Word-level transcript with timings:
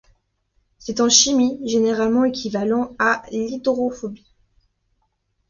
C'est 0.79 0.99
en 0.99 1.09
chimie 1.09 1.59
généralement 1.69 2.23
équivalent 2.25 2.95
à 2.97 3.21
l'hydrophobie. 3.31 4.33